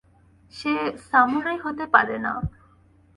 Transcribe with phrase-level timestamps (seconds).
[0.53, 0.73] সে
[1.07, 2.33] samurai হতে পারে না!